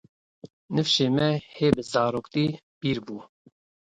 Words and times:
Nifşê 0.75 1.07
me 1.15 1.29
hê 1.55 1.67
bi 1.75 1.83
zaroktî 1.91 2.45
pîr 2.79 2.97
bû. 3.05 3.17